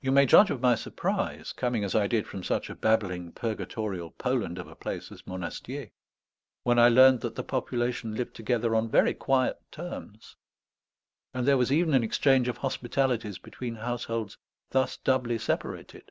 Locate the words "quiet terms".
9.12-10.36